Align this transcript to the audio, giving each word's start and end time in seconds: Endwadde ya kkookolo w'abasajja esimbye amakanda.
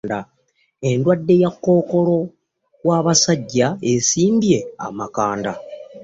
Endwadde 0.89 1.35
ya 1.43 1.49
kkookolo 1.53 2.17
w'abasajja 2.87 3.67
esimbye 3.93 4.59
amakanda. 4.85 5.53